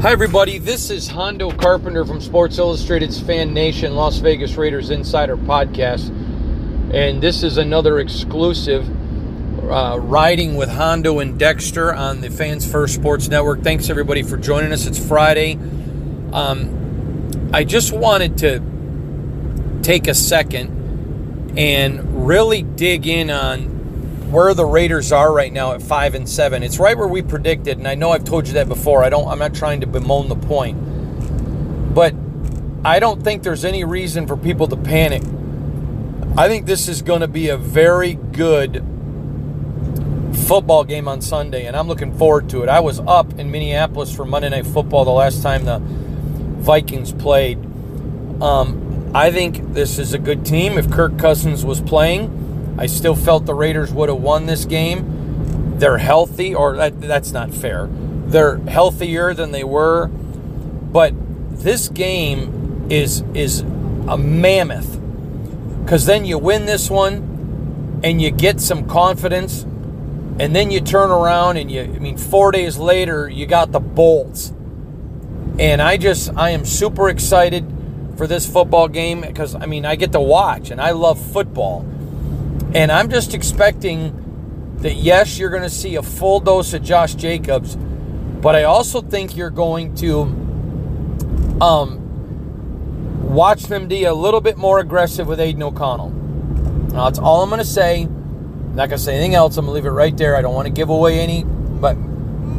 [0.00, 0.56] Hi, everybody.
[0.56, 6.08] This is Hondo Carpenter from Sports Illustrated's Fan Nation Las Vegas Raiders Insider Podcast.
[6.94, 8.88] And this is another exclusive
[9.70, 13.60] uh, riding with Hondo and Dexter on the Fans First Sports Network.
[13.60, 14.86] Thanks, everybody, for joining us.
[14.86, 15.58] It's Friday.
[16.32, 23.79] Um, I just wanted to take a second and really dig in on
[24.30, 26.62] where the Raiders are right now at five and seven.
[26.62, 29.02] It's right where we predicted, and I know I've told you that before.
[29.02, 29.26] I don't.
[29.26, 32.14] I'm not trying to bemoan the point, but
[32.84, 35.22] I don't think there's any reason for people to panic.
[36.38, 38.84] I think this is going to be a very good
[40.46, 42.68] football game on Sunday, and I'm looking forward to it.
[42.68, 47.58] I was up in Minneapolis for Monday Night Football the last time the Vikings played.
[48.40, 50.78] Um, I think this is a good team.
[50.78, 52.39] If Kirk Cousins was playing,
[52.80, 55.76] I still felt the Raiders would have won this game.
[55.78, 57.90] They're healthy, or that, that's not fair.
[57.90, 61.12] They're healthier than they were, but
[61.50, 64.98] this game is is a mammoth
[65.84, 71.10] because then you win this one and you get some confidence, and then you turn
[71.10, 71.82] around and you.
[71.82, 74.54] I mean, four days later you got the Bolts,
[75.58, 77.70] and I just I am super excited
[78.16, 81.84] for this football game because I mean I get to watch and I love football.
[82.74, 87.14] And I'm just expecting that, yes, you're going to see a full dose of Josh
[87.14, 90.20] Jacobs, but I also think you're going to
[91.60, 96.10] um, watch them be a little bit more aggressive with Aidan O'Connell.
[96.10, 98.02] Now, that's all I'm going to say.
[98.02, 99.56] I'm not going to say anything else.
[99.56, 100.36] I'm going to leave it right there.
[100.36, 101.96] I don't want to give away any, but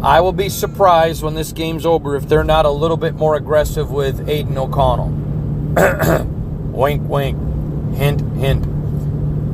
[0.03, 3.35] I will be surprised when this game's over if they're not a little bit more
[3.35, 5.09] aggressive with Aidan O'Connell.
[6.73, 7.95] wink, wink.
[7.95, 8.70] Hint, hint.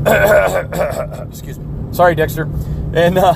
[1.30, 1.94] Excuse me.
[1.94, 2.44] Sorry, Dexter.
[2.94, 3.34] And uh,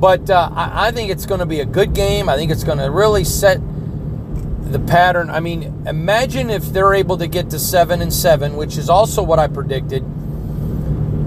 [0.00, 2.28] but uh, I, I think it's going to be a good game.
[2.28, 3.60] I think it's going to really set
[4.70, 5.30] the pattern.
[5.30, 9.22] I mean, imagine if they're able to get to seven and seven, which is also
[9.22, 10.04] what I predicted.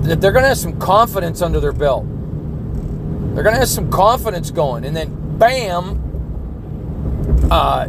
[0.04, 2.06] That they're going to have some confidence under their belt.
[2.06, 6.00] They're going to have some confidence going, and then bam,
[7.52, 7.88] uh,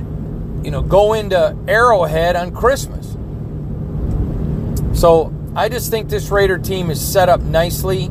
[0.62, 3.16] you know, go into Arrowhead on Christmas.
[4.98, 8.10] So I just think this Raider team is set up nicely.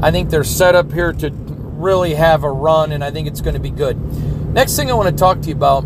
[0.00, 3.40] I think they're set up here to really have a run, and I think it's
[3.40, 3.96] going to be good.
[4.52, 5.84] Next thing I want to talk to you about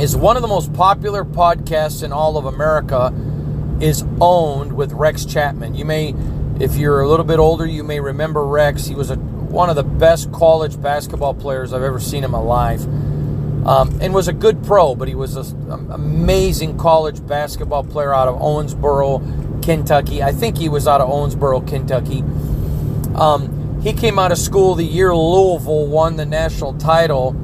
[0.00, 3.12] is one of the most popular podcasts in all of America
[3.80, 5.74] is owned with Rex Chapman.
[5.74, 6.14] You may,
[6.60, 8.86] if you're a little bit older, you may remember Rex.
[8.86, 12.38] He was a, one of the best college basketball players I've ever seen in my
[12.38, 12.82] life.
[13.66, 18.28] Um, and was a good pro, but he was an amazing college basketball player out
[18.28, 20.22] of Owensboro, Kentucky.
[20.22, 22.22] I think he was out of Owensboro, Kentucky.
[23.16, 27.34] Um, he came out of school the year Louisville won the national title.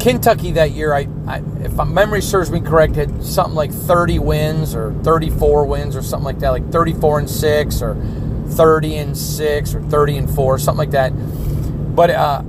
[0.00, 4.18] Kentucky that year, I, I, if my memory serves me correct, had something like 30
[4.18, 7.94] wins or 34 wins or something like that, like 34 and six or
[8.48, 11.10] 30 and six or 30 and four, something like that.
[11.94, 12.42] But uh,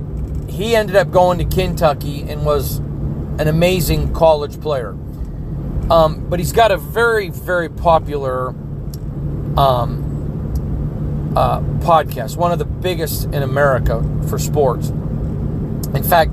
[0.48, 4.96] he ended up going to Kentucky and was an amazing college player.
[5.88, 8.56] Um, but he's got a very, very popular
[9.56, 14.88] um, uh, podcast, one of the biggest in America for sports.
[14.88, 16.32] In fact,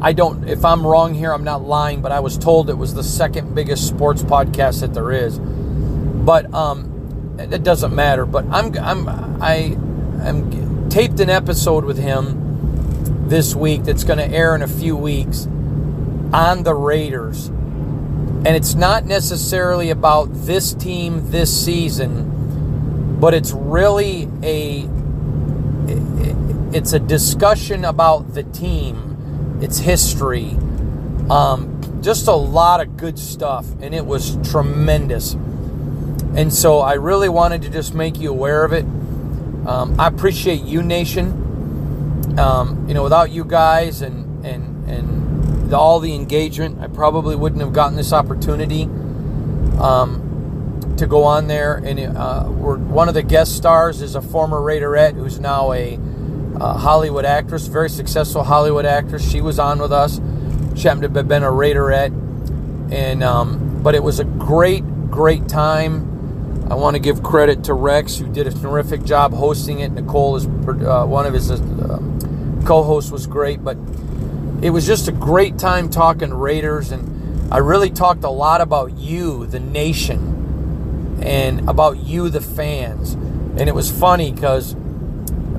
[0.00, 2.94] I don't, if I'm wrong here, I'm not lying, but I was told it was
[2.94, 5.38] the second biggest sports podcast that there is.
[5.38, 8.26] But um, it doesn't matter.
[8.26, 9.76] But I'm, I'm, I
[10.22, 14.96] am taped an episode with him this week that's going to air in a few
[14.96, 15.46] weeks
[16.32, 17.48] on the Raiders.
[17.48, 22.37] And it's not necessarily about this team this season
[23.18, 24.88] but it's really a
[26.72, 30.50] it's a discussion about the team, its history,
[31.30, 35.32] um, just a lot of good stuff, and it was tremendous.
[35.32, 38.84] And so I really wanted to just make you aware of it.
[39.66, 42.38] Um, I appreciate you, nation.
[42.38, 47.60] Um, you know, without you guys and and and all the engagement, I probably wouldn't
[47.60, 48.84] have gotten this opportunity
[49.80, 50.27] um,
[50.98, 51.76] to go on there.
[51.76, 55.98] And uh, one of the guest stars is a former Raiderette who's now a
[56.60, 59.28] uh, Hollywood actress, very successful Hollywood actress.
[59.28, 60.20] She was on with us.
[60.76, 62.12] She happened to have been a Raiderette,
[62.92, 66.06] and um, but it was a great, great time.
[66.70, 69.92] I want to give credit to Rex, who did a terrific job hosting it.
[69.92, 71.98] Nicole is uh, one of his uh,
[72.66, 73.76] co-hosts was great, but
[74.60, 78.98] it was just a great time talking Raiders, and I really talked a lot about
[78.98, 80.37] you, the nation,
[81.22, 83.14] and about you, the fans.
[83.14, 84.74] And it was funny because,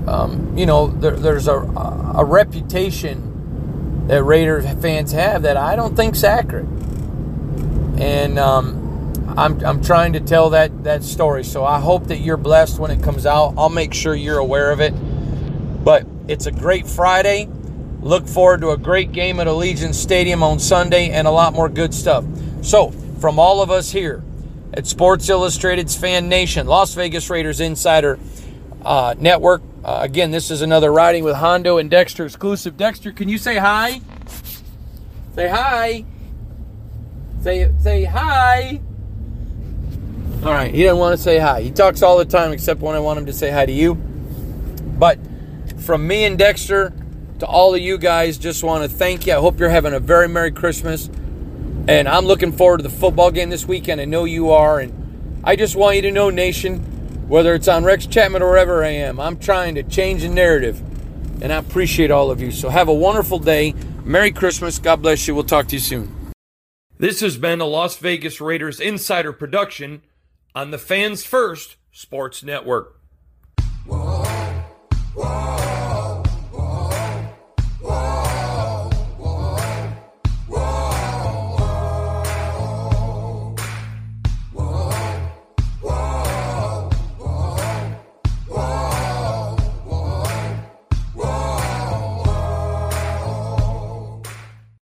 [0.08, 5.96] um, you know, there, there's a, a reputation that Raiders fans have that I don't
[5.96, 6.66] think's accurate,
[8.00, 11.44] and um, I'm, I'm trying to tell that that story.
[11.44, 13.54] So I hope that you're blessed when it comes out.
[13.58, 14.92] I'll make sure you're aware of it.
[15.84, 17.50] But it's a great Friday.
[18.02, 21.70] Look forward to a great game at Allegiant Stadium on Sunday and a lot more
[21.70, 22.26] good stuff.
[22.62, 24.24] So, from all of us here
[24.74, 28.20] at Sports Illustrated's Fan Nation, Las Vegas Raiders Insider
[28.84, 32.76] uh, Network, uh, again, this is another Riding with Hondo and Dexter exclusive.
[32.76, 34.02] Dexter, can you say hi?
[35.36, 36.06] Say hi.
[37.42, 38.82] Say, say hi.
[40.44, 41.62] All right, he doesn't want to say hi.
[41.62, 43.96] He talks all the time except when I want him to say hi to you.
[43.96, 45.18] But
[45.78, 46.94] from me and Dexter
[47.40, 49.34] to all of you guys, just want to thank you.
[49.34, 51.10] I hope you're having a very Merry Christmas.
[51.90, 54.00] And I'm looking forward to the football game this weekend.
[54.00, 54.80] I know you are.
[54.80, 56.78] And I just want you to know, Nation,
[57.28, 60.80] whether it's on Rex Chapman or wherever I am, I'm trying to change the narrative.
[61.42, 62.52] And I appreciate all of you.
[62.52, 63.74] So have a wonderful day.
[64.04, 64.78] Merry Christmas.
[64.78, 65.34] God bless you.
[65.34, 66.16] We'll talk to you soon.
[67.00, 70.04] This has been a Las Vegas Raiders Insider production
[70.54, 72.99] on the Fans First Sports Network.